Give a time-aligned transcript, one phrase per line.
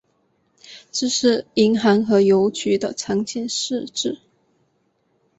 [0.91, 4.17] 这是银行和邮局的常见设置。